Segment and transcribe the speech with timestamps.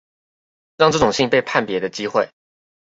[0.77, 2.31] 讓這種信被判別的機會